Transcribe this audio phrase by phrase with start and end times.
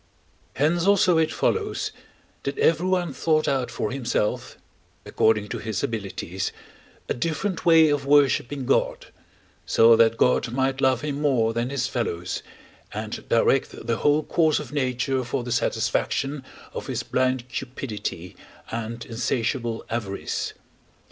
[0.55, 1.91] Hence also it follows,
[2.41, 4.57] that everyone thought out for himself,
[5.05, 6.51] according to his abilities,
[7.07, 9.09] a different way of worshipping God,
[9.63, 12.41] so that God might love him more than his fellows,
[12.91, 16.43] and direct the whole course of nature for the satisfaction
[16.73, 18.35] of his blind cupidity
[18.71, 20.53] and insatiable avarice.